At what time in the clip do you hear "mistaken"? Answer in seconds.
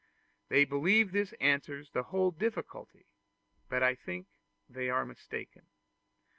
5.05-5.67